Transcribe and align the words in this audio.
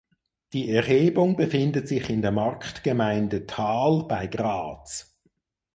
Die 0.53 0.71
Erhebung 0.71 1.35
befindet 1.35 1.87
sich 1.87 2.09
in 2.09 2.23
der 2.23 2.31
Marktgemeinde 2.31 3.45
Thal 3.45 4.07
bei 4.07 4.25
Graz. 4.25 5.15